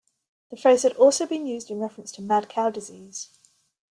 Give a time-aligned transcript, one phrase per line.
[0.49, 3.29] The phrase has also been used in reference to mad cow disease.